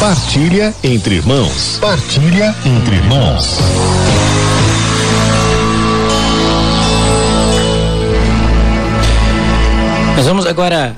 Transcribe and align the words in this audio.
Partilha 0.00 0.74
entre 0.84 1.16
irmãos. 1.16 1.78
Partilha 1.80 2.54
entre 2.66 2.96
irmãos. 2.96 3.58
Nós 10.14 10.26
vamos 10.26 10.46
agora 10.46 10.94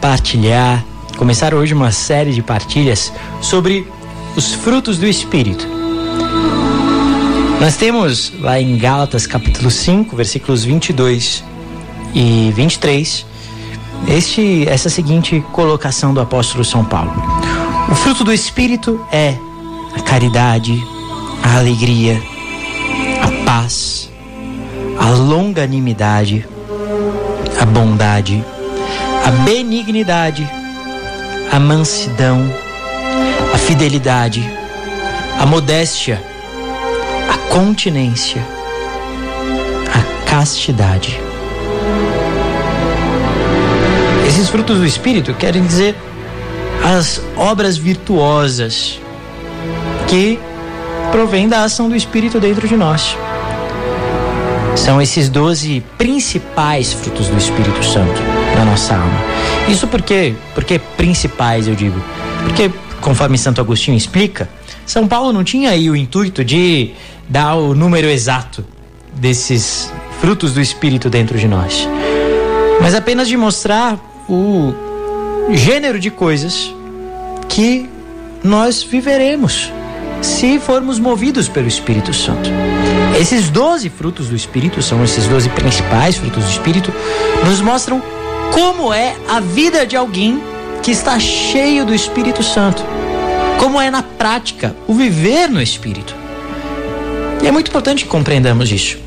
partilhar, 0.00 0.84
começar 1.16 1.54
hoje 1.54 1.72
uma 1.72 1.92
série 1.92 2.32
de 2.32 2.42
partilhas 2.42 3.12
sobre 3.40 3.86
os 4.34 4.54
frutos 4.54 4.98
do 4.98 5.06
Espírito. 5.06 5.64
Nós 7.60 7.76
temos 7.76 8.32
lá 8.40 8.60
em 8.60 8.76
Gálatas 8.76 9.24
capítulo 9.24 9.70
5, 9.70 10.16
versículos 10.16 10.64
22 10.64 11.44
e 12.12 12.52
23, 12.56 13.24
este, 14.08 14.68
essa 14.68 14.90
seguinte 14.90 15.42
colocação 15.52 16.12
do 16.12 16.20
apóstolo 16.20 16.64
São 16.64 16.84
Paulo. 16.84 17.12
O 17.88 17.94
fruto 17.94 18.24
do 18.24 18.32
Espírito 18.32 19.06
é 19.12 19.36
a 19.96 20.00
caridade, 20.00 20.82
a 21.42 21.58
alegria, 21.58 22.20
a 23.22 23.44
paz, 23.44 24.10
a 24.98 25.10
longanimidade, 25.10 26.46
a 27.60 27.64
bondade, 27.64 28.44
a 29.24 29.30
benignidade, 29.44 30.48
a 31.52 31.60
mansidão, 31.60 32.42
a 33.54 33.58
fidelidade, 33.58 34.42
a 35.38 35.46
modéstia, 35.46 36.20
a 37.32 37.38
continência, 37.54 38.42
a 39.94 40.28
castidade. 40.28 41.20
Esses 44.26 44.48
frutos 44.48 44.78
do 44.78 44.84
Espírito 44.84 45.32
querem 45.34 45.64
dizer 45.64 45.96
as 46.84 47.20
obras 47.36 47.76
virtuosas 47.76 49.00
que 50.08 50.38
provêm 51.10 51.48
da 51.48 51.64
ação 51.64 51.88
do 51.88 51.96
Espírito 51.96 52.38
dentro 52.38 52.66
de 52.68 52.76
nós. 52.76 53.16
São 54.76 55.00
esses 55.00 55.28
doze 55.28 55.82
principais 55.96 56.92
frutos 56.92 57.28
do 57.28 57.36
Espírito 57.36 57.82
Santo 57.84 58.20
na 58.56 58.64
nossa 58.64 58.94
alma. 58.94 59.20
Isso 59.68 59.86
porque, 59.86 60.34
porque 60.54 60.78
principais 60.78 61.66
eu 61.66 61.74
digo, 61.74 62.00
porque 62.44 62.70
conforme 63.00 63.38
Santo 63.38 63.60
Agostinho 63.60 63.96
explica, 63.96 64.48
São 64.84 65.08
Paulo 65.08 65.32
não 65.32 65.42
tinha 65.42 65.70
aí 65.70 65.90
o 65.90 65.96
intuito 65.96 66.44
de 66.44 66.92
dar 67.28 67.54
o 67.54 67.74
número 67.74 68.06
exato 68.06 68.64
desses 69.14 69.92
frutos 70.20 70.52
do 70.52 70.60
Espírito 70.60 71.08
dentro 71.08 71.38
de 71.38 71.48
nós, 71.48 71.88
mas 72.80 72.94
apenas 72.94 73.28
de 73.28 73.36
mostrar 73.36 73.98
o 74.28 74.74
gênero 75.50 75.98
de 75.98 76.10
coisas 76.10 76.74
que 77.48 77.88
nós 78.42 78.82
viveremos 78.82 79.70
se 80.22 80.58
formos 80.58 80.98
movidos 80.98 81.48
pelo 81.48 81.68
Espírito 81.68 82.12
Santo. 82.12 82.50
Esses 83.20 83.48
doze 83.48 83.88
frutos 83.88 84.28
do 84.28 84.36
Espírito 84.36 84.82
são 84.82 85.02
esses 85.04 85.26
doze 85.26 85.48
principais 85.50 86.16
frutos 86.16 86.44
do 86.44 86.50
Espírito, 86.50 86.92
nos 87.44 87.60
mostram 87.60 88.02
como 88.52 88.92
é 88.92 89.14
a 89.28 89.40
vida 89.40 89.86
de 89.86 89.96
alguém 89.96 90.40
que 90.82 90.90
está 90.90 91.18
cheio 91.18 91.84
do 91.84 91.94
Espírito 91.94 92.42
Santo. 92.42 92.82
Como 93.58 93.80
é 93.80 93.90
na 93.90 94.02
prática 94.02 94.76
o 94.86 94.94
viver 94.94 95.48
no 95.48 95.62
Espírito. 95.62 96.14
E 97.42 97.46
é 97.46 97.50
muito 97.50 97.68
importante 97.68 98.04
que 98.04 98.10
compreendamos 98.10 98.70
isso. 98.70 98.98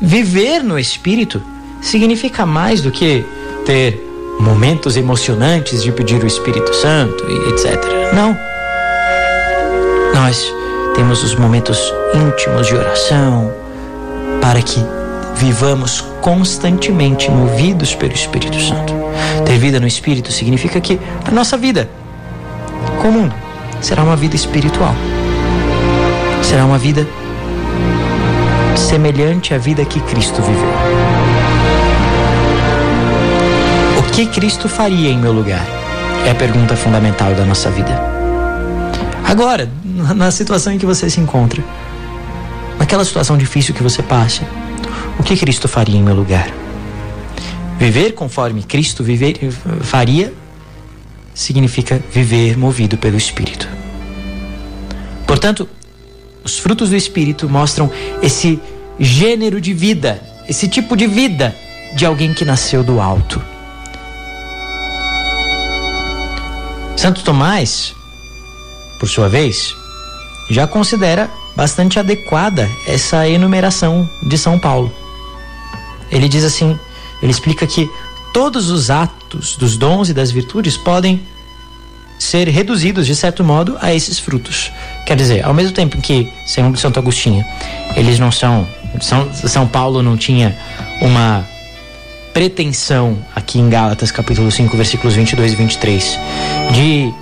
Viver 0.00 0.62
no 0.62 0.78
Espírito 0.78 1.42
significa 1.80 2.46
mais 2.46 2.80
do 2.80 2.90
que 2.90 3.24
ter 3.64 4.03
momentos 4.44 4.96
emocionantes 4.96 5.82
de 5.82 5.90
pedir 5.90 6.22
o 6.22 6.26
Espírito 6.26 6.72
Santo 6.74 7.24
e 7.28 7.50
etc. 7.50 7.82
Não. 8.12 8.36
Nós 10.14 10.52
temos 10.94 11.24
os 11.24 11.34
momentos 11.34 11.92
íntimos 12.14 12.66
de 12.66 12.76
oração 12.76 13.52
para 14.40 14.60
que 14.60 14.84
vivamos 15.36 16.02
constantemente 16.20 17.30
movidos 17.30 17.94
pelo 17.94 18.12
Espírito 18.12 18.60
Santo. 18.60 18.92
Ter 19.46 19.58
vida 19.58 19.80
no 19.80 19.86
Espírito 19.86 20.30
significa 20.30 20.78
que 20.80 21.00
a 21.26 21.30
nossa 21.30 21.56
vida 21.56 21.88
comum 23.00 23.30
será 23.80 24.02
uma 24.02 24.14
vida 24.14 24.36
espiritual. 24.36 24.94
Será 26.42 26.66
uma 26.66 26.78
vida 26.78 27.06
semelhante 28.76 29.54
à 29.54 29.58
vida 29.58 29.84
que 29.86 30.00
Cristo 30.00 30.42
viveu. 30.42 31.23
Que 34.14 34.26
Cristo 34.26 34.68
faria 34.68 35.10
em 35.10 35.18
meu 35.18 35.32
lugar? 35.32 35.66
É 36.24 36.30
a 36.30 36.34
pergunta 36.36 36.76
fundamental 36.76 37.34
da 37.34 37.44
nossa 37.44 37.68
vida. 37.68 38.00
Agora, 39.24 39.68
na 40.14 40.30
situação 40.30 40.72
em 40.72 40.78
que 40.78 40.86
você 40.86 41.10
se 41.10 41.18
encontra, 41.18 41.60
naquela 42.78 43.04
situação 43.04 43.36
difícil 43.36 43.74
que 43.74 43.82
você 43.82 44.04
passa, 44.04 44.44
o 45.18 45.24
que 45.24 45.36
Cristo 45.36 45.66
faria 45.66 45.98
em 45.98 46.02
meu 46.02 46.14
lugar? 46.14 46.48
Viver 47.76 48.12
conforme 48.12 48.62
Cristo 48.62 49.02
viver, 49.02 49.36
faria 49.80 50.32
significa 51.34 52.00
viver 52.12 52.56
movido 52.56 52.96
pelo 52.96 53.16
Espírito. 53.16 53.68
Portanto, 55.26 55.68
os 56.44 56.56
frutos 56.56 56.90
do 56.90 56.96
Espírito 56.96 57.48
mostram 57.48 57.90
esse 58.22 58.60
gênero 58.96 59.60
de 59.60 59.74
vida, 59.74 60.22
esse 60.48 60.68
tipo 60.68 60.96
de 60.96 61.08
vida 61.08 61.52
de 61.96 62.06
alguém 62.06 62.32
que 62.32 62.44
nasceu 62.44 62.84
do 62.84 63.00
alto. 63.00 63.53
Santo 66.96 67.22
Tomás, 67.22 67.94
por 68.98 69.08
sua 69.08 69.28
vez, 69.28 69.74
já 70.50 70.66
considera 70.66 71.30
bastante 71.56 71.98
adequada 71.98 72.68
essa 72.86 73.28
enumeração 73.28 74.08
de 74.22 74.38
São 74.38 74.58
Paulo. 74.58 74.92
Ele 76.10 76.28
diz 76.28 76.44
assim: 76.44 76.78
ele 77.22 77.32
explica 77.32 77.66
que 77.66 77.88
todos 78.32 78.70
os 78.70 78.90
atos 78.90 79.56
dos 79.56 79.76
dons 79.76 80.08
e 80.08 80.14
das 80.14 80.30
virtudes 80.30 80.76
podem 80.76 81.20
ser 82.18 82.48
reduzidos, 82.48 83.06
de 83.06 83.14
certo 83.14 83.44
modo, 83.44 83.76
a 83.80 83.92
esses 83.92 84.18
frutos. 84.18 84.70
Quer 85.06 85.16
dizer, 85.16 85.44
ao 85.44 85.52
mesmo 85.52 85.72
tempo 85.72 86.00
que, 86.00 86.30
segundo 86.46 86.78
Santo 86.78 86.98
Agostinho, 86.98 87.44
eles 87.96 88.18
não 88.18 88.32
são. 88.32 88.66
São, 89.00 89.32
São 89.34 89.66
Paulo 89.66 90.02
não 90.02 90.16
tinha 90.16 90.56
uma 91.00 91.44
pretensão, 92.34 93.16
aqui 93.32 93.60
em 93.60 93.70
Gálatas, 93.70 94.10
capítulo 94.10 94.50
5, 94.50 94.76
versículos 94.76 95.14
22 95.14 95.52
e 95.52 95.56
23, 95.56 96.18
de 96.72 97.14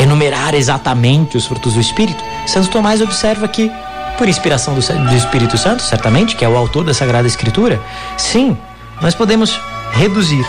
enumerar 0.00 0.54
exatamente 0.54 1.36
os 1.36 1.46
frutos 1.46 1.74
do 1.74 1.80
Espírito. 1.80 2.22
Santo 2.46 2.70
Tomás 2.70 3.02
observa 3.02 3.48
que, 3.48 3.68
por 4.16 4.28
inspiração 4.28 4.72
do, 4.72 4.80
do 4.80 5.16
Espírito 5.16 5.58
Santo, 5.58 5.82
certamente, 5.82 6.36
que 6.36 6.44
é 6.44 6.48
o 6.48 6.56
autor 6.56 6.84
da 6.84 6.94
Sagrada 6.94 7.26
Escritura, 7.26 7.82
sim, 8.16 8.56
nós 9.02 9.16
podemos 9.16 9.60
reduzir 9.92 10.46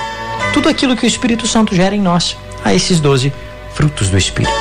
tudo 0.53 0.69
aquilo 0.69 0.95
que 0.95 1.05
o 1.05 1.07
Espírito 1.07 1.47
Santo 1.47 1.75
gera 1.75 1.95
em 1.95 2.01
nós 2.01 2.37
a 2.63 2.75
esses 2.75 2.99
doze 2.99 3.33
frutos 3.73 4.09
do 4.09 4.17
Espírito. 4.17 4.53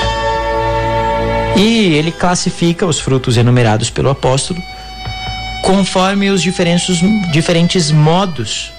E 1.56 1.92
ele 1.92 2.10
classifica 2.10 2.87
os 2.87 2.98
frutos 2.98 3.37
enumerados 3.37 3.91
pelo 3.91 4.08
apóstolo 4.08 4.60
conforme 5.62 6.31
os 6.31 6.41
diferentes, 6.41 7.00
diferentes 7.31 7.91
modos 7.91 8.72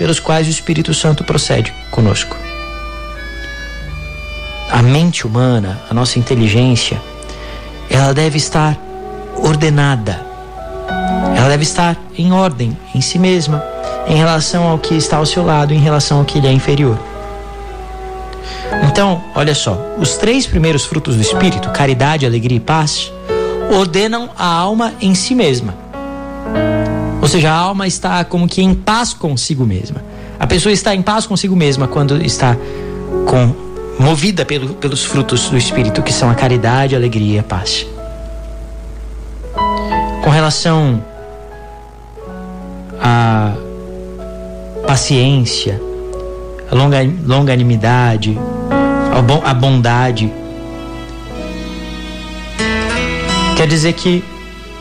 pelos 0.00 0.18
quais 0.18 0.46
o 0.46 0.50
Espírito 0.50 0.94
Santo 0.94 1.22
procede 1.22 1.74
conosco. 1.90 2.34
A 4.72 4.80
mente 4.80 5.26
humana, 5.26 5.78
a 5.90 5.92
nossa 5.92 6.18
inteligência, 6.18 6.98
ela 7.90 8.14
deve 8.14 8.38
estar 8.38 8.78
ordenada. 9.36 10.24
Ela 11.36 11.50
deve 11.50 11.64
estar 11.64 11.98
em 12.16 12.32
ordem 12.32 12.74
em 12.94 13.02
si 13.02 13.18
mesma, 13.18 13.62
em 14.08 14.16
relação 14.16 14.68
ao 14.68 14.78
que 14.78 14.94
está 14.94 15.18
ao 15.18 15.26
seu 15.26 15.44
lado, 15.44 15.74
em 15.74 15.80
relação 15.80 16.20
ao 16.20 16.24
que 16.24 16.40
lhe 16.40 16.46
é 16.46 16.52
inferior. 16.52 16.98
Então, 18.90 19.22
olha 19.34 19.54
só, 19.54 19.76
os 19.98 20.16
três 20.16 20.46
primeiros 20.46 20.86
frutos 20.86 21.14
do 21.14 21.20
Espírito, 21.20 21.68
caridade, 21.72 22.24
alegria 22.24 22.56
e 22.56 22.60
paz, 22.60 23.12
ordenam 23.70 24.30
a 24.38 24.46
alma 24.46 24.94
em 24.98 25.14
si 25.14 25.34
mesma. 25.34 25.89
Ou 27.20 27.28
seja, 27.28 27.50
a 27.50 27.54
alma 27.54 27.86
está 27.86 28.24
como 28.24 28.48
que 28.48 28.62
em 28.62 28.74
paz 28.74 29.12
consigo 29.12 29.64
mesma. 29.66 30.02
A 30.38 30.46
pessoa 30.46 30.72
está 30.72 30.94
em 30.94 31.02
paz 31.02 31.26
consigo 31.26 31.54
mesma 31.54 31.86
quando 31.86 32.22
está 32.24 32.56
com, 33.26 33.54
movida 33.98 34.44
pelo, 34.44 34.74
pelos 34.74 35.04
frutos 35.04 35.50
do 35.50 35.58
Espírito, 35.58 36.02
que 36.02 36.12
são 36.12 36.30
a 36.30 36.34
caridade, 36.34 36.94
a 36.94 36.98
alegria 36.98 37.36
e 37.36 37.38
a 37.38 37.42
paz. 37.42 37.86
Com 40.24 40.30
relação 40.30 41.04
à 42.98 43.52
paciência, 44.86 45.80
a 46.70 46.74
longa, 46.74 46.98
longanimidade, 47.26 48.38
a 49.44 49.54
bondade. 49.54 50.32
Quer 53.56 53.66
dizer 53.66 53.92
que 53.92 54.24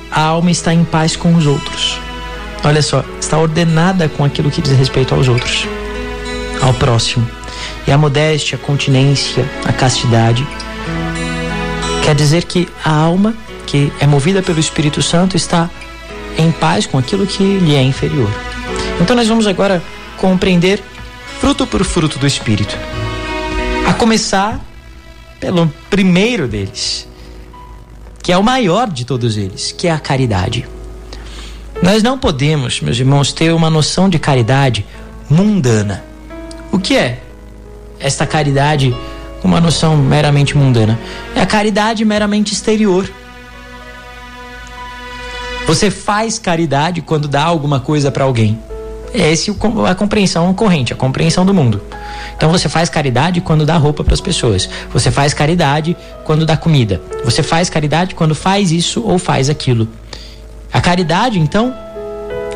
a 0.10 0.22
alma 0.22 0.52
está 0.52 0.74
em 0.74 0.86
paz 0.86 1.16
com 1.16 1.36
os 1.36 1.46
outros. 1.46 2.00
Olha 2.64 2.82
só, 2.82 3.04
está 3.20 3.38
ordenada 3.38 4.10
com 4.10 4.24
aquilo 4.24 4.52
que 4.52 4.62
diz 4.62 4.74
respeito 4.74 5.16
aos 5.16 5.28
outros, 5.28 5.68
ao 6.62 6.74
próximo. 6.74 7.28
E 7.88 7.92
a 7.92 7.98
modéstia, 7.98 8.58
a 8.58 8.66
continência, 8.66 9.50
a 9.66 9.74
castidade 9.74 10.46
Quer 12.10 12.16
dizer 12.16 12.46
que 12.46 12.68
a 12.84 12.92
alma, 12.92 13.36
que 13.68 13.94
é 14.00 14.08
movida 14.08 14.42
pelo 14.42 14.60
Espírito 14.60 15.00
Santo, 15.00 15.38
está 15.38 15.70
em 16.40 16.52
paz 16.52 16.88
com 16.88 16.98
aquilo 16.98 17.28
que 17.28 17.60
lhe 17.60 17.76
é 17.76 17.84
inferior. 17.84 18.32
Então 19.00 19.16
nós 19.16 19.28
vamos 19.28 19.46
agora 19.46 19.80
compreender 20.18 20.82
fruto 21.40 21.68
por 21.68 21.84
fruto 21.84 22.18
do 22.18 22.26
Espírito. 22.26 22.76
A 23.88 23.94
começar 23.94 24.60
pelo 25.40 25.72
primeiro 25.88 26.48
deles, 26.48 27.08
que 28.24 28.32
é 28.32 28.38
o 28.40 28.44
maior 28.44 28.90
de 28.90 29.06
todos 29.06 29.38
eles, 29.38 29.72
que 29.72 29.88
é 29.88 29.92
a 29.92 30.00
caridade. 30.00 30.68
Nós 31.82 32.04
não 32.04 32.18
podemos, 32.18 32.82
meus 32.82 32.98
irmãos, 33.00 33.32
ter 33.32 33.54
uma 33.54 33.70
noção 33.70 34.10
de 34.10 34.20
caridade 34.20 34.86
mundana. 35.30 36.04
O 36.72 36.78
que 36.78 36.96
é 36.96 37.20
esta 38.00 38.28
caridade 38.28 38.96
com 39.42 39.48
uma 39.48 39.62
noção 39.62 39.96
meramente 39.96 40.58
mundana? 40.58 41.00
É 41.34 41.42
a 41.42 41.46
caridade 41.46 42.04
meramente 42.04 42.54
exterior. 42.54 43.10
Você 45.68 45.90
faz 45.90 46.38
caridade 46.38 47.02
quando 47.02 47.28
dá 47.28 47.44
alguma 47.44 47.80
coisa 47.80 48.12
para 48.12 48.26
alguém. 48.26 48.60
É 49.14 49.32
essa 49.32 49.52
a 49.90 49.96
compreensão 49.96 50.54
corrente, 50.54 50.92
a 50.92 50.96
compreensão 50.98 51.46
do 51.46 51.54
mundo. 51.54 51.82
Então 52.36 52.52
você 52.52 52.68
faz 52.68 52.90
caridade 52.90 53.40
quando 53.40 53.66
dá 53.66 53.78
roupa 53.78 54.04
para 54.04 54.14
as 54.14 54.22
pessoas. 54.22 54.70
Você 54.92 55.10
faz 55.10 55.34
caridade 55.34 55.96
quando 56.26 56.46
dá 56.46 56.58
comida. 56.58 57.02
Você 57.24 57.42
faz 57.42 57.70
caridade 57.70 58.16
quando 58.16 58.36
faz 58.36 58.72
isso 58.72 59.02
ou 59.04 59.18
faz 59.18 59.50
aquilo. 59.50 59.88
A 60.72 60.80
caridade, 60.80 61.40
então, 61.40 61.74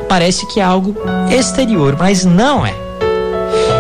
parece 0.08 0.46
que 0.48 0.60
é 0.60 0.64
algo 0.64 0.96
exterior, 1.32 1.96
mas 1.98 2.24
não 2.24 2.66
é. 2.66 2.74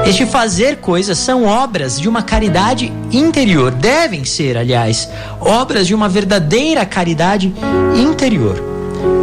Este 0.06 0.26
fazer 0.26 0.78
coisas 0.78 1.18
são 1.18 1.46
obras 1.46 2.00
de 2.00 2.10
uma 2.10 2.22
caridade 2.22 2.92
interior. 3.12 3.72
Devem 3.72 4.26
ser, 4.26 4.58
aliás, 4.58 5.08
obras 5.40 5.88
de 5.88 5.96
uma 5.96 6.10
verdadeira 6.10 6.86
caridade 6.86 7.54
interior. 7.96 8.62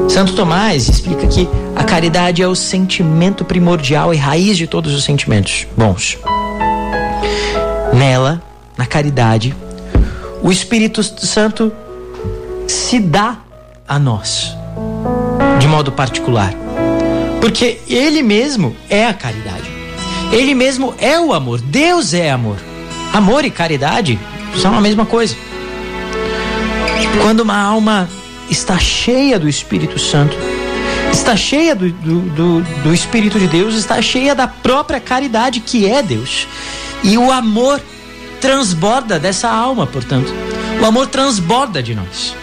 Santo 0.09 0.35
Tomás 0.35 0.89
explica 0.89 1.27
que 1.27 1.49
a 1.77 1.85
caridade 1.85 2.43
é 2.43 2.49
o 2.49 2.55
sentimento 2.55 3.45
primordial 3.45 4.15
e 4.15 4.17
raiz 4.17 4.57
de 4.57 4.67
todos 4.67 4.95
os 4.95 5.05
sentimentos 5.05 5.67
bons. 5.77 6.19
Nela, 7.93 8.43
na 8.77 8.87
caridade, 8.87 9.55
o 10.43 10.51
Espírito 10.51 11.03
Santo 11.03 11.73
se 12.67 12.99
dá 12.99 13.39
a 13.87 13.99
nós 13.99 14.60
de 15.59 15.69
modo 15.69 15.93
particular. 15.93 16.53
Porque 17.41 17.81
ele 17.89 18.23
mesmo 18.23 18.77
é 18.89 19.07
a 19.07 19.15
caridade. 19.15 19.71
Ele 20.33 20.55
mesmo 20.55 20.95
é 20.99 21.19
o 21.19 21.33
amor. 21.33 21.61
Deus 21.61 22.15
é 22.15 22.31
amor. 22.31 22.59
Amor 23.13 23.45
e 23.45 23.51
caridade 23.51 24.19
são 24.57 24.75
a 24.77 24.81
mesma 24.81 25.05
coisa. 25.07 25.37
Quando 27.23 27.41
uma 27.41 27.59
alma 27.59 28.09
está 28.49 28.79
cheia 28.79 29.39
do 29.39 29.49
Espírito 29.49 29.99
Santo, 29.99 30.37
está 31.13 31.37
cheia 31.37 31.75
do, 31.75 31.91
do, 31.91 32.21
do, 32.31 32.61
do, 32.83 32.95
Espírito 32.95 33.39
de 33.39 33.47
Deus, 33.47 33.75
está 33.75 34.01
cheia 34.01 34.35
da 34.35 34.47
própria 34.47 35.01
caridade 35.01 35.61
que 35.61 35.87
é 35.87 36.03
Deus. 36.03 36.47
E 37.03 37.19
o 37.19 37.33
amor 37.33 37.81
transborda 38.41 39.19
dessa 39.19 39.49
alma, 39.49 39.87
portanto. 39.87 40.33
O 40.81 40.87
amor 40.87 41.09
transborda 41.09 41.83
de 41.83 41.95
nós. 41.95 42.35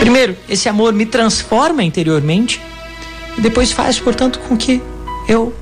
Primeiro, 0.00 0.36
esse 0.48 0.68
amor 0.68 0.92
me 0.92 1.06
transforma 1.06 1.82
interiormente 1.82 2.60
e 3.36 3.40
depois 3.40 3.72
faz, 3.72 3.98
portanto, 3.98 4.38
com 4.40 4.56
que 4.56 4.82
eu 5.28 5.54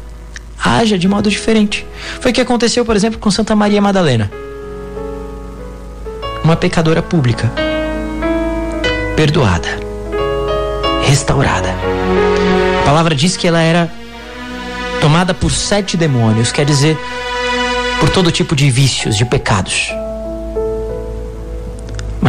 haja 0.63 0.99
de 0.99 1.09
modo 1.09 1.31
diferente. 1.31 1.87
Foi 2.21 2.31
o 2.31 2.35
que 2.35 2.41
aconteceu, 2.41 2.85
por 2.85 2.97
exemplo, 2.97 3.19
com 3.19 3.31
Santa 3.31 3.55
Maria 3.57 3.81
Madalena. 3.81 4.31
Uma 6.45 6.57
pecadora 6.57 7.03
pública, 7.03 7.51
perdoada, 9.17 9.69
restaurada. 11.05 11.75
A 12.81 12.85
palavra 12.85 13.15
diz 13.15 13.37
que 13.37 13.47
ela 13.47 13.61
era 13.61 13.91
tomada 15.01 15.33
por 15.35 15.51
sete 15.51 15.97
demônios, 15.97 16.53
quer 16.53 16.65
dizer, 16.65 16.99
por 18.01 18.11
todo 18.11 18.31
tipo 18.31 18.55
de 18.57 18.71
vícios, 18.71 19.17
de 19.17 19.25
pecados. 19.25 19.93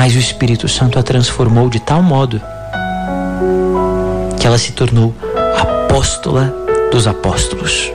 Mas 0.04 0.16
o 0.16 0.20
Espírito 0.20 0.68
Santo 0.68 1.00
a 1.00 1.02
transformou 1.02 1.70
de 1.70 1.80
tal 1.80 2.04
modo 2.04 2.42
que 4.38 4.46
ela 4.46 4.58
se 4.58 4.74
tornou 4.74 5.16
apóstola 5.58 6.54
dos 6.92 7.08
apóstolos. 7.08 7.90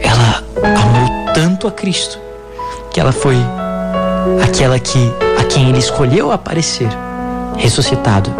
Ela 0.00 0.42
amou 0.64 1.32
tanto 1.32 1.68
a 1.68 1.70
Cristo 1.70 2.18
que 2.92 2.98
ela 2.98 3.12
foi 3.12 3.36
aquela 4.42 4.80
que 4.80 4.98
a 5.38 5.44
quem 5.44 5.68
ele 5.68 5.78
escolheu 5.78 6.32
aparecer, 6.32 6.88
ressuscitado, 7.56 8.32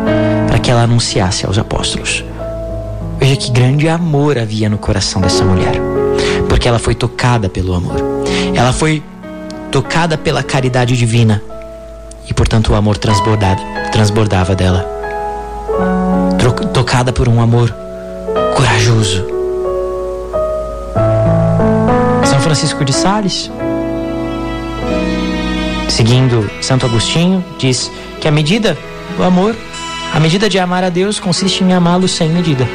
para 0.48 0.58
que 0.58 0.72
ela 0.72 0.82
anunciasse 0.82 1.46
aos 1.46 1.56
apóstolos. 1.56 2.24
Veja 3.20 3.36
que 3.36 3.52
grande 3.52 3.88
amor 3.88 4.38
havia 4.38 4.68
no 4.68 4.76
coração 4.76 5.22
dessa 5.22 5.44
mulher, 5.44 5.74
porque 6.48 6.66
ela 6.66 6.80
foi 6.80 6.96
tocada 6.96 7.48
pelo 7.48 7.74
amor. 7.74 7.94
Ela 8.56 8.72
foi 8.72 9.04
tocada 9.70 10.18
pela 10.18 10.42
caridade 10.42 10.96
divina 10.96 11.40
e, 12.30 12.34
portanto, 12.34 12.72
o 12.72 12.76
amor 12.76 12.96
transbordado, 12.96 13.60
transbordava 13.90 14.54
dela. 14.54 15.00
Tocada 16.72 17.12
por 17.12 17.28
um 17.28 17.42
amor 17.42 17.74
corajoso. 18.56 19.26
São 22.24 22.40
Francisco 22.40 22.84
de 22.84 22.92
Sales, 22.92 23.50
seguindo 25.88 26.50
Santo 26.62 26.86
Agostinho, 26.86 27.44
diz 27.58 27.90
que 28.20 28.28
a 28.28 28.30
medida 28.30 28.78
do 29.16 29.24
amor, 29.24 29.54
a 30.14 30.20
medida 30.20 30.48
de 30.48 30.58
amar 30.58 30.84
a 30.84 30.88
Deus 30.88 31.20
consiste 31.20 31.62
em 31.62 31.72
amá-lo 31.72 32.08
sem 32.08 32.30
medida. 32.30 32.66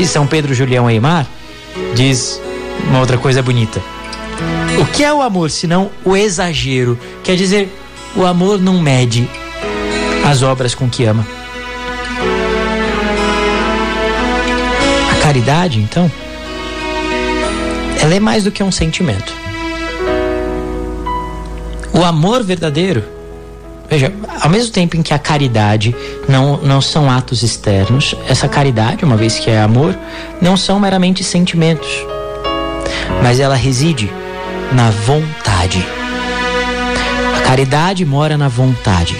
E 0.00 0.06
São 0.06 0.26
Pedro 0.26 0.54
Julião 0.54 0.88
Eimar 0.88 1.26
diz 1.94 2.40
uma 2.88 3.00
outra 3.00 3.18
coisa 3.18 3.42
bonita. 3.42 3.80
O 4.80 4.86
que 4.86 5.04
é 5.04 5.12
o 5.12 5.20
amor 5.20 5.50
senão 5.50 5.90
o 6.04 6.16
exagero? 6.16 6.98
Quer 7.22 7.36
dizer, 7.36 7.70
o 8.16 8.24
amor 8.24 8.58
não 8.58 8.80
mede 8.80 9.28
as 10.24 10.42
obras 10.42 10.74
com 10.74 10.88
que 10.88 11.04
ama. 11.04 11.26
A 15.10 15.22
caridade, 15.22 15.78
então, 15.78 16.10
ela 18.00 18.14
é 18.14 18.20
mais 18.20 18.44
do 18.44 18.50
que 18.50 18.62
um 18.62 18.72
sentimento. 18.72 19.32
O 21.92 22.02
amor 22.04 22.42
verdadeiro, 22.42 23.04
veja, 23.90 24.12
ao 24.40 24.48
mesmo 24.48 24.72
tempo 24.72 24.96
em 24.96 25.02
que 25.02 25.12
a 25.12 25.18
caridade 25.18 25.94
não, 26.28 26.56
não 26.58 26.80
são 26.80 27.10
atos 27.10 27.42
externos, 27.42 28.14
essa 28.26 28.48
caridade, 28.48 29.04
uma 29.04 29.16
vez 29.16 29.38
que 29.38 29.50
é 29.50 29.60
amor, 29.60 29.94
não 30.40 30.56
são 30.56 30.80
meramente 30.80 31.22
sentimentos, 31.22 31.90
mas 33.22 33.38
ela 33.38 33.54
reside 33.54 34.10
na 34.72 34.90
vontade. 34.90 35.84
A 37.36 37.40
caridade 37.40 38.04
mora 38.04 38.36
na 38.36 38.48
vontade. 38.48 39.16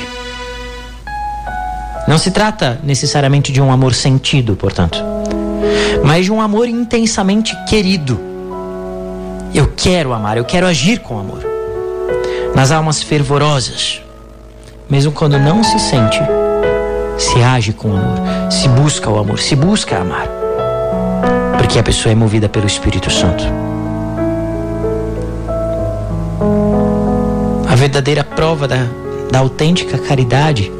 Não 2.07 2.19
se 2.19 2.31
trata 2.31 2.81
necessariamente 2.83 3.53
de 3.53 3.61
um 3.61 3.71
amor 3.71 3.95
sentido, 3.95 4.57
portanto, 4.57 4.99
mas 6.05 6.25
de 6.25 6.33
um 6.33 6.41
amor 6.41 6.69
intensamente 6.69 7.57
querido. 7.67 8.21
Eu 9.55 9.73
quero 9.77 10.13
amar, 10.13 10.37
eu 10.37 10.45
quero 10.45 10.67
agir 10.67 11.01
com 11.01 11.19
amor. 11.19 11.45
Nas 12.55 12.71
almas 12.71 13.03
fervorosas, 13.03 14.01
mesmo 14.89 15.13
quando 15.13 15.39
não 15.39 15.63
se 15.63 15.79
sente, 15.79 16.21
se 17.19 17.43
age 17.43 17.73
com 17.73 17.97
amor, 17.97 18.19
se 18.51 18.69
busca 18.69 19.11
o 19.11 19.19
amor, 19.19 19.39
se 19.39 19.55
busca 19.55 19.99
amar. 19.99 20.29
Porque 21.59 21.79
a 21.79 21.83
pessoa 21.83 22.13
é 22.13 22.15
movida 22.15 22.49
pelo 22.49 22.67
Espírito 22.67 23.11
Santo. 23.11 23.70
Verdadeira 27.81 28.23
prova 28.23 28.69
da, 28.69 28.77
da 29.31 29.39
autêntica 29.39 29.97
caridade 29.97 30.71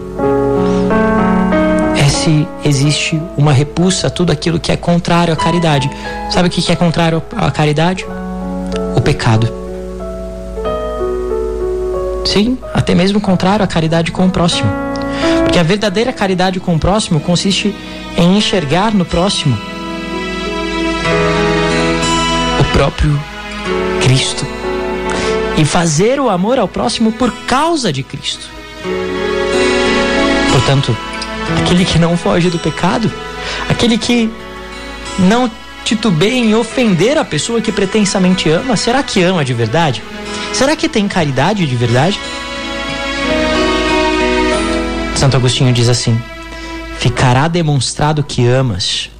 é 1.99 2.07
se 2.11 2.47
existe 2.63 3.19
uma 3.39 3.55
repulsa 3.55 4.09
a 4.09 4.11
tudo 4.11 4.31
aquilo 4.31 4.61
que 4.61 4.71
é 4.71 4.77
contrário 4.77 5.33
à 5.33 5.37
caridade. 5.37 5.91
Sabe 6.31 6.49
o 6.49 6.51
que 6.51 6.71
é 6.71 6.77
contrário 6.77 7.23
à 7.35 7.51
caridade? 7.51 8.05
O 8.95 9.01
pecado. 9.01 9.51
Sim, 12.27 12.59
até 12.75 12.95
mesmo 12.95 13.19
contrário 13.19 13.65
à 13.65 13.67
caridade 13.67 14.13
com 14.13 14.27
o 14.27 14.31
próximo. 14.31 14.71
Porque 15.45 15.59
a 15.59 15.63
verdadeira 15.63 16.13
caridade 16.13 16.61
com 16.61 16.75
o 16.75 16.79
próximo 16.79 17.19
consiste 17.19 17.75
em 18.19 18.37
enxergar 18.37 18.93
no 18.93 19.07
próximo 19.07 19.59
o 22.61 22.65
próprio 22.75 23.19
Cristo 24.03 24.60
e 25.57 25.65
fazer 25.65 26.21
o 26.21 26.29
amor 26.29 26.59
ao 26.59 26.69
próximo 26.69 27.13
por 27.13 27.33
causa 27.47 27.93
de 27.93 28.03
Cristo. 28.03 28.49
Portanto, 30.53 30.97
aquele 31.61 31.85
que 31.85 31.99
não 31.99 32.17
foge 32.17 32.51
do 32.51 32.59
pecado, 32.59 33.11
aquele 33.69 33.99
que 33.99 34.31
não 35.19 35.51
titubeia 35.85 36.35
em 36.35 36.55
ofender 36.55 37.19
a 37.19 37.25
pessoa 37.25 37.61
que 37.61 37.73
pretensamente 37.73 38.49
ama, 38.49 38.77
será 38.77 39.03
que 39.03 39.23
ama 39.23 39.45
de 39.45 39.55
verdade? 39.55 40.03
Será 40.53 40.77
que 40.77 40.89
tem 40.89 41.09
caridade 41.09 41.67
de 41.67 41.77
verdade? 41.77 42.19
Santo 45.17 45.37
Agostinho 45.37 45.73
diz 45.73 45.89
assim: 45.89 46.21
Ficará 46.99 47.49
demonstrado 47.49 48.23
que 48.23 48.47
amas 48.47 49.11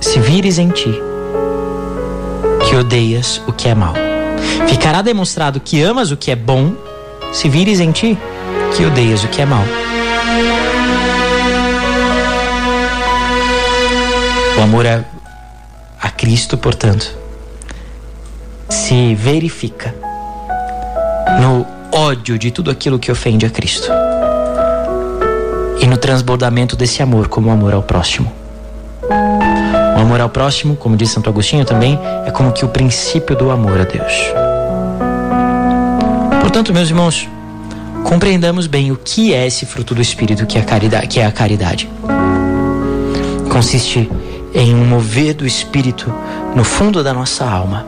se 0.00 0.18
vires 0.20 0.58
em 0.58 0.70
ti 0.70 1.02
odeias 2.78 3.40
o 3.46 3.52
que 3.52 3.68
é 3.68 3.74
mal. 3.74 3.94
Ficará 4.68 5.02
demonstrado 5.02 5.60
que 5.60 5.82
amas 5.82 6.10
o 6.10 6.16
que 6.16 6.30
é 6.30 6.36
bom 6.36 6.74
se 7.32 7.48
vires 7.48 7.80
em 7.80 7.92
ti 7.92 8.18
que 8.76 8.84
odeias 8.84 9.24
o 9.24 9.28
que 9.28 9.42
é 9.42 9.46
mal. 9.46 9.64
O 14.56 14.60
amor 14.60 14.86
a, 14.86 15.04
a 16.00 16.10
Cristo, 16.10 16.56
portanto, 16.58 17.16
se 18.68 19.14
verifica 19.14 19.94
no 21.40 21.66
ódio 21.92 22.38
de 22.38 22.50
tudo 22.50 22.70
aquilo 22.70 22.98
que 22.98 23.10
ofende 23.10 23.46
a 23.46 23.50
Cristo 23.50 23.88
e 25.80 25.86
no 25.86 25.96
transbordamento 25.96 26.76
desse 26.76 27.02
amor 27.02 27.28
como 27.28 27.50
amor 27.50 27.72
ao 27.72 27.82
próximo. 27.82 28.37
O 29.98 30.00
amor 30.00 30.20
ao 30.20 30.28
próximo, 30.28 30.76
como 30.76 30.96
diz 30.96 31.10
Santo 31.10 31.28
Agostinho 31.28 31.64
também, 31.64 31.98
é 32.24 32.30
como 32.30 32.52
que 32.52 32.64
o 32.64 32.68
princípio 32.68 33.34
do 33.34 33.50
amor 33.50 33.80
a 33.80 33.84
Deus. 33.84 34.12
Portanto, 36.40 36.72
meus 36.72 36.88
irmãos, 36.88 37.28
compreendamos 38.04 38.68
bem 38.68 38.92
o 38.92 38.96
que 38.96 39.34
é 39.34 39.44
esse 39.44 39.66
fruto 39.66 39.96
do 39.96 40.00
Espírito 40.00 40.46
que 40.46 40.56
é 40.56 40.60
a 40.60 40.64
caridade. 40.64 41.08
Que 41.08 41.18
é 41.18 41.26
a 41.26 41.32
caridade. 41.32 41.90
Consiste 43.50 44.08
em 44.54 44.72
um 44.72 44.86
mover 44.86 45.34
do 45.34 45.44
Espírito 45.44 46.14
no 46.54 46.62
fundo 46.62 47.02
da 47.02 47.12
nossa 47.12 47.44
alma, 47.44 47.84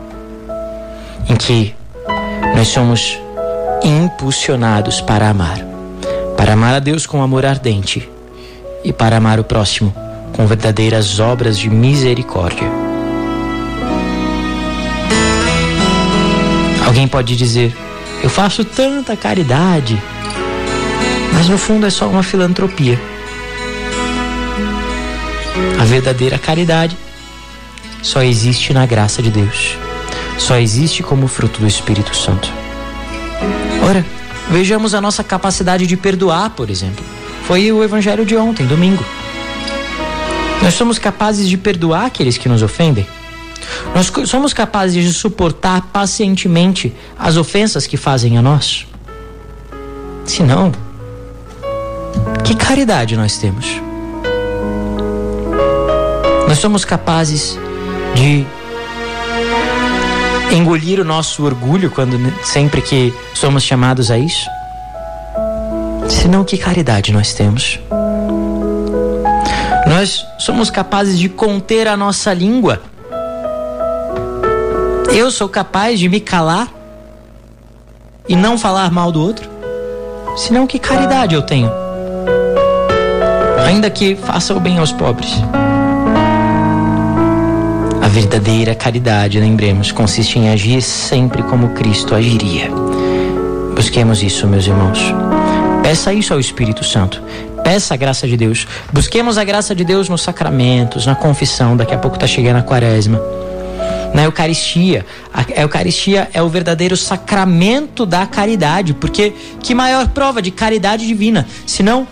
em 1.29 1.35
que 1.37 1.73
nós 2.57 2.67
somos 2.67 3.17
impulsionados 3.85 4.99
para 4.99 5.29
amar, 5.29 5.65
para 6.35 6.53
amar 6.53 6.73
a 6.73 6.79
Deus 6.79 7.05
com 7.05 7.23
amor 7.23 7.45
ardente 7.45 8.09
e 8.83 8.91
para 8.91 9.15
amar 9.15 9.39
o 9.39 9.45
próximo 9.45 9.95
com 10.33 10.45
verdadeiras 10.47 11.19
obras 11.19 11.57
de 11.57 11.69
misericórdia. 11.69 12.69
Alguém 16.85 17.07
pode 17.07 17.35
dizer: 17.35 17.75
Eu 18.23 18.29
faço 18.29 18.65
tanta 18.65 19.15
caridade, 19.15 20.01
mas 21.33 21.47
no 21.47 21.57
fundo 21.57 21.85
é 21.85 21.89
só 21.89 22.07
uma 22.07 22.23
filantropia. 22.23 22.99
A 25.79 25.83
verdadeira 25.83 26.37
caridade 26.37 26.97
só 28.01 28.21
existe 28.21 28.73
na 28.73 28.85
graça 28.85 29.21
de 29.21 29.29
Deus, 29.29 29.77
só 30.37 30.57
existe 30.57 31.03
como 31.03 31.27
fruto 31.27 31.59
do 31.59 31.67
Espírito 31.67 32.15
Santo. 32.15 32.51
Ora, 33.87 34.05
vejamos 34.49 34.93
a 34.93 35.01
nossa 35.01 35.23
capacidade 35.23 35.87
de 35.87 35.97
perdoar, 35.97 36.51
por 36.51 36.69
exemplo. 36.69 37.03
Foi 37.47 37.71
o 37.71 37.83
evangelho 37.83 38.25
de 38.25 38.35
ontem, 38.35 38.65
domingo. 38.65 39.03
Nós 40.61 40.73
somos 40.73 40.99
capazes 40.99 41.49
de 41.49 41.57
perdoar 41.57 42.05
aqueles 42.05 42.37
que 42.37 42.47
nos 42.47 42.61
ofendem. 42.61 43.05
Nós 43.95 44.11
somos 44.29 44.53
capazes 44.53 45.03
de 45.03 45.13
suportar 45.13 45.81
pacientemente 45.93 46.93
as 47.17 47.37
ofensas 47.37 47.87
que 47.87 47.97
fazem 47.97 48.37
a 48.37 48.41
nós. 48.41 48.85
Se 50.25 50.43
não, 50.43 50.71
que 52.43 52.55
caridade 52.55 53.15
nós 53.15 53.37
temos? 53.37 53.65
Nós 56.47 56.57
somos 56.59 56.85
capazes 56.85 57.57
de 58.13 58.45
engolir 60.53 60.99
o 60.99 61.03
nosso 61.03 61.43
orgulho 61.43 61.89
quando 61.89 62.17
sempre 62.43 62.81
que 62.81 63.13
somos 63.33 63.63
chamados 63.63 64.11
a 64.11 64.17
isso? 64.17 64.45
Senão 66.09 66.43
que 66.43 66.57
caridade 66.57 67.11
nós 67.11 67.33
temos? 67.33 67.79
Nós 70.01 70.25
somos 70.39 70.71
capazes 70.71 71.19
de 71.19 71.29
conter 71.29 71.87
a 71.87 71.95
nossa 71.95 72.33
língua. 72.33 72.81
Eu 75.13 75.29
sou 75.29 75.47
capaz 75.47 75.99
de 75.99 76.09
me 76.09 76.19
calar 76.19 76.73
e 78.27 78.35
não 78.35 78.57
falar 78.57 78.89
mal 78.89 79.11
do 79.11 79.21
outro? 79.21 79.47
Senão, 80.35 80.65
que 80.65 80.79
caridade 80.79 81.35
eu 81.35 81.43
tenho? 81.43 81.69
Ainda 83.63 83.91
que 83.91 84.15
faça 84.15 84.55
o 84.55 84.59
bem 84.59 84.79
aos 84.79 84.91
pobres. 84.91 85.35
A 88.01 88.07
verdadeira 88.07 88.73
caridade, 88.73 89.39
lembremos, 89.39 89.91
consiste 89.91 90.39
em 90.39 90.49
agir 90.49 90.81
sempre 90.81 91.43
como 91.43 91.75
Cristo 91.75 92.15
agiria. 92.15 92.71
Busquemos 93.75 94.23
isso, 94.23 94.47
meus 94.47 94.65
irmãos. 94.65 94.99
Peça 95.83 96.11
isso 96.11 96.33
ao 96.33 96.39
Espírito 96.39 96.83
Santo. 96.83 97.21
Peça 97.63 97.93
a 97.93 97.97
graça 97.97 98.27
de 98.27 98.35
Deus. 98.35 98.67
Busquemos 98.91 99.37
a 99.37 99.43
graça 99.43 99.73
de 99.75 99.83
Deus 99.83 100.09
nos 100.09 100.21
sacramentos, 100.21 101.05
na 101.05 101.15
confissão. 101.15 101.77
Daqui 101.77 101.93
a 101.93 101.97
pouco 101.97 102.17
está 102.17 102.27
chegando 102.27 102.57
a 102.57 102.61
quaresma. 102.61 103.21
Na 104.13 104.23
Eucaristia. 104.23 105.05
A 105.33 105.61
Eucaristia 105.61 106.29
é 106.33 106.41
o 106.41 106.49
verdadeiro 106.49 106.97
sacramento 106.97 108.05
da 108.05 108.25
caridade. 108.25 108.93
Porque 108.93 109.33
que 109.61 109.73
maior 109.73 110.09
prova 110.09 110.41
de 110.41 110.51
caridade 110.51 111.07
divina, 111.07 111.47
senão 111.65 112.07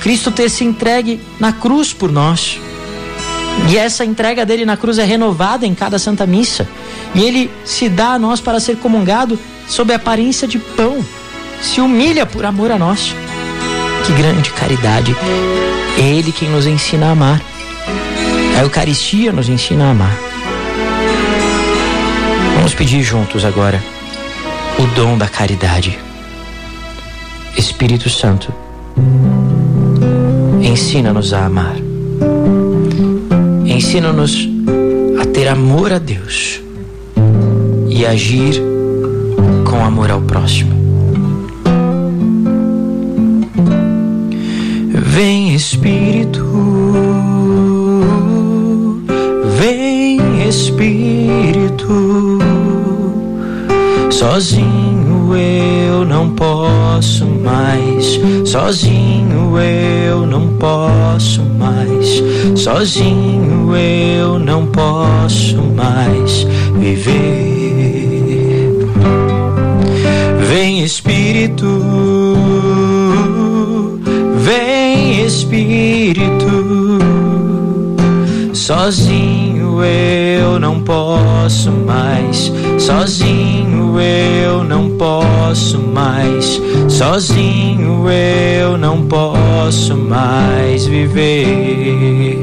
Cristo 0.00 0.30
ter 0.30 0.48
se 0.48 0.64
entregue 0.64 1.20
na 1.40 1.52
cruz 1.52 1.92
por 1.92 2.10
nós. 2.12 2.58
E 3.70 3.76
essa 3.76 4.04
entrega 4.04 4.46
dele 4.46 4.64
na 4.64 4.76
cruz 4.76 4.98
é 4.98 5.04
renovada 5.04 5.66
em 5.66 5.74
cada 5.74 5.98
Santa 5.98 6.26
Missa. 6.26 6.66
E 7.14 7.22
ele 7.22 7.50
se 7.64 7.88
dá 7.88 8.10
a 8.10 8.18
nós 8.18 8.40
para 8.40 8.60
ser 8.60 8.76
comungado 8.76 9.38
sob 9.68 9.92
a 9.92 9.96
aparência 9.96 10.46
de 10.46 10.58
pão. 10.58 11.04
Se 11.60 11.80
humilha 11.80 12.24
por 12.24 12.44
amor 12.44 12.70
a 12.70 12.78
nós. 12.78 13.14
Que 14.08 14.14
grande 14.14 14.50
caridade. 14.52 15.14
É 15.98 16.00
Ele 16.00 16.32
quem 16.32 16.48
nos 16.48 16.66
ensina 16.66 17.08
a 17.08 17.10
amar. 17.10 17.42
A 18.56 18.62
Eucaristia 18.62 19.30
nos 19.32 19.50
ensina 19.50 19.84
a 19.84 19.90
amar. 19.90 20.18
Vamos 22.56 22.72
pedir 22.72 23.02
juntos 23.02 23.44
agora 23.44 23.84
o 24.78 24.86
dom 24.94 25.18
da 25.18 25.28
caridade. 25.28 25.98
Espírito 27.54 28.08
Santo, 28.08 28.50
ensina-nos 30.62 31.34
a 31.34 31.44
amar. 31.44 31.76
Ensina-nos 33.66 34.48
a 35.20 35.26
ter 35.26 35.48
amor 35.48 35.92
a 35.92 35.98
Deus 35.98 36.62
e 37.90 38.06
agir 38.06 38.54
com 39.68 39.84
amor 39.84 40.10
ao 40.10 40.22
próximo. 40.22 40.77
Vem 45.20 45.52
Espírito, 45.52 46.46
vem 49.58 50.48
Espírito, 50.48 52.38
sozinho 54.12 55.34
eu 55.36 56.04
não 56.04 56.30
posso 56.30 57.26
mais, 57.26 58.20
sozinho 58.44 59.58
eu 59.58 60.24
não 60.24 60.56
posso 60.56 61.42
mais, 61.42 62.22
sozinho 62.54 63.74
eu 63.74 64.38
não 64.38 64.66
posso 64.66 65.56
mais 65.74 66.46
viver. 66.78 67.26
Vem 70.48 70.84
Espírito 70.84 71.66
Espírito. 75.28 76.98
Sozinho 78.54 79.84
eu 79.84 80.58
não 80.58 80.80
posso 80.80 81.70
mais, 81.70 82.50
sozinho 82.78 84.00
eu 84.00 84.64
não 84.64 84.88
posso 84.96 85.78
mais, 85.78 86.58
sozinho 86.88 88.08
eu 88.10 88.78
não 88.78 89.02
posso 89.02 89.94
mais 89.94 90.86
viver. 90.86 92.38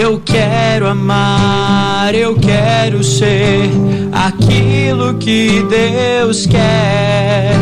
Eu 0.00 0.18
quero 0.24 0.86
amar, 0.88 2.14
eu 2.14 2.36
quero 2.36 3.04
ser 3.04 3.70
aquilo 4.12 5.12
que 5.18 5.62
Deus 5.68 6.46
quer, 6.46 7.52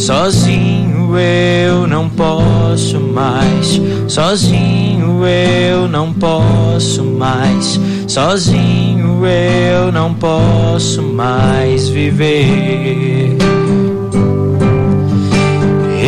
sozinho 0.00 1.14
eu 1.18 1.86
não 1.86 2.08
posso 2.08 2.98
mais, 2.98 3.80
sozinho 4.08 5.26
eu 5.26 5.86
não 5.86 6.10
posso 6.10 7.04
mais, 7.04 7.78
sozinho 8.08 9.26
eu 9.26 9.92
não 9.92 10.14
posso 10.14 11.02
mais 11.02 11.88
viver. 11.90 13.36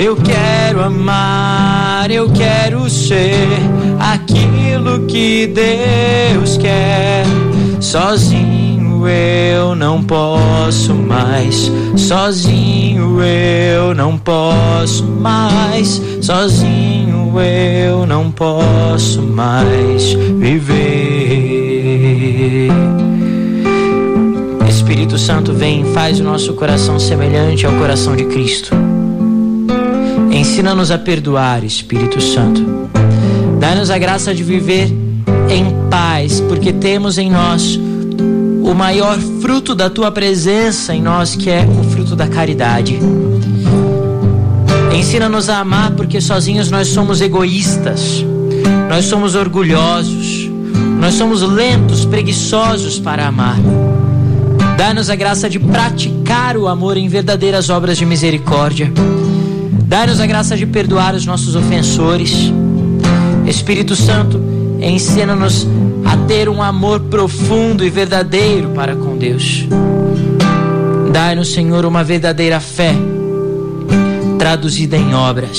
Eu 0.02 0.16
quero 0.16 0.82
amar, 0.82 2.10
eu 2.10 2.30
quero 2.30 2.88
ser 2.88 3.46
aquilo 4.00 5.00
que 5.06 5.46
Deus 5.48 6.56
quer. 6.56 7.24
Sozinho 7.78 8.61
eu 9.08 9.74
não 9.74 10.02
posso 10.02 10.94
mais. 10.94 11.70
Sozinho 11.96 13.22
eu 13.22 13.94
não 13.94 14.18
posso 14.18 15.04
mais. 15.04 16.00
Sozinho 16.20 17.40
eu 17.40 18.06
não 18.06 18.30
posso 18.30 19.22
mais 19.22 20.12
viver. 20.38 21.62
Espírito 24.68 25.16
Santo 25.18 25.52
vem, 25.52 25.84
faz 25.86 26.20
o 26.20 26.24
nosso 26.24 26.54
coração 26.54 26.98
semelhante 26.98 27.66
ao 27.66 27.72
coração 27.74 28.14
de 28.16 28.24
Cristo. 28.24 28.74
Ensina-nos 30.30 30.90
a 30.90 30.98
perdoar, 30.98 31.64
Espírito 31.64 32.20
Santo. 32.20 32.64
Dá-nos 33.58 33.90
a 33.90 33.98
graça 33.98 34.34
de 34.34 34.42
viver 34.42 34.90
em 35.48 35.88
paz, 35.90 36.40
porque 36.40 36.72
temos 36.72 37.18
em 37.18 37.30
nós 37.30 37.78
o 38.72 38.74
maior 38.74 39.18
fruto 39.42 39.74
da 39.74 39.90
tua 39.90 40.10
presença 40.10 40.94
em 40.94 41.02
nós, 41.02 41.36
que 41.36 41.50
é 41.50 41.66
o 41.78 41.84
fruto 41.84 42.16
da 42.16 42.26
caridade. 42.26 42.98
Ensina-nos 44.96 45.50
a 45.50 45.58
amar, 45.58 45.90
porque 45.90 46.22
sozinhos 46.22 46.70
nós 46.70 46.88
somos 46.88 47.20
egoístas, 47.20 48.24
nós 48.88 49.04
somos 49.04 49.34
orgulhosos, 49.34 50.48
nós 50.98 51.14
somos 51.14 51.42
lentos, 51.42 52.06
preguiçosos 52.06 52.98
para 52.98 53.26
amar. 53.26 53.58
Dá-nos 54.78 55.10
a 55.10 55.16
graça 55.16 55.50
de 55.50 55.58
praticar 55.58 56.56
o 56.56 56.66
amor 56.66 56.96
em 56.96 57.08
verdadeiras 57.08 57.68
obras 57.68 57.98
de 57.98 58.06
misericórdia. 58.06 58.90
Dá-nos 59.84 60.18
a 60.18 60.26
graça 60.26 60.56
de 60.56 60.64
perdoar 60.64 61.14
os 61.14 61.26
nossos 61.26 61.54
ofensores. 61.54 62.50
Espírito 63.46 63.94
Santo, 63.94 64.40
ensina-nos 64.80 65.66
a 66.04 66.16
ter 66.26 66.48
um 66.48 66.62
amor 66.62 67.00
profundo 67.00 67.84
e 67.84 67.90
verdadeiro 67.90 68.70
para 68.70 68.94
com 68.94 69.16
Deus. 69.16 69.66
Dai-nos, 71.12 71.52
Senhor, 71.52 71.84
uma 71.84 72.02
verdadeira 72.02 72.58
fé 72.60 72.94
traduzida 74.38 74.96
em 74.96 75.14
obras. 75.14 75.58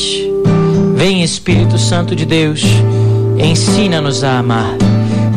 Vem, 0.96 1.24
Espírito 1.24 1.78
Santo 1.78 2.16
de 2.16 2.26
Deus, 2.26 2.64
ensina-nos 3.38 4.24
a 4.24 4.40
amar. 4.40 4.76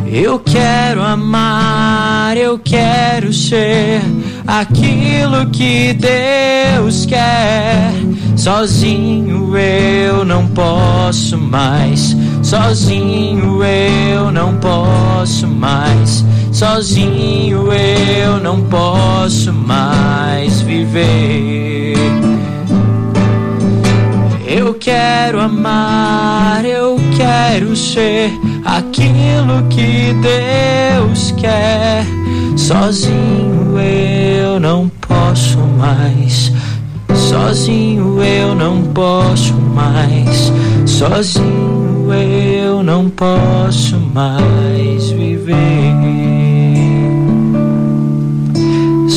Eu 0.06 0.38
quero 0.38 1.02
amar, 1.02 2.36
eu 2.36 2.58
quero 2.58 3.32
ser 3.32 4.00
aquilo 4.46 5.46
que 5.50 5.94
Deus 5.94 7.06
quer. 7.06 7.92
Sozinho 8.36 9.56
eu 9.56 10.25
não 10.25 10.46
posso 10.48 11.36
mais, 11.38 12.16
sozinho 12.42 13.62
eu 13.64 14.30
não 14.30 14.56
posso 14.56 14.95
sozinho 16.56 17.70
eu 17.70 18.40
não 18.40 18.62
posso 18.62 19.52
mais 19.52 20.62
viver. 20.62 21.94
Eu 24.46 24.72
quero 24.72 25.38
amar, 25.38 26.64
eu 26.64 26.98
quero 27.14 27.76
ser 27.76 28.32
aquilo 28.64 29.64
que 29.68 30.14
Deus 30.14 31.30
quer. 31.32 32.06
Sozinho 32.56 33.78
eu 33.78 34.58
não 34.58 34.90
posso 35.06 35.58
mais. 35.58 36.50
Sozinho 37.14 38.22
eu 38.22 38.54
não 38.54 38.82
posso 38.94 39.52
mais. 39.52 40.50
Sozinho 40.86 42.10
eu 42.14 42.82
não 42.82 43.10
posso 43.10 43.98
mais 44.14 45.10
viver. 45.10 45.85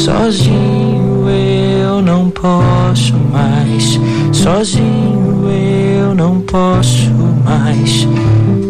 Sozinho 0.10 1.30
eu 1.30 2.02
não 2.02 2.32
posso 2.32 3.13
mais. 3.32 4.00
Sozinho 4.32 5.48
eu 5.48 6.15
não 6.15 6.41
posso 6.41 7.12
mais. 7.45 8.08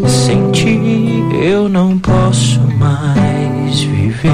Sem 0.06 0.50
ti 0.50 1.24
eu 1.42 1.66
não 1.66 1.98
posso 1.98 2.60
mais 2.78 3.80
viver. 3.80 4.30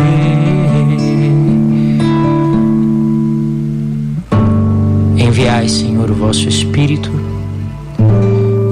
Enviai, 5.17 5.69
Senhor, 5.69 6.11
o 6.11 6.15
vosso 6.15 6.49
Espírito, 6.49 7.13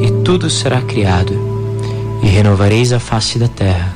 e 0.02 0.10
tudo 0.24 0.50
será 0.50 0.82
criado, 0.82 1.32
e 2.20 2.26
renovareis 2.26 2.92
a 2.92 2.98
face 2.98 3.38
da 3.38 3.46
terra. 3.46 3.94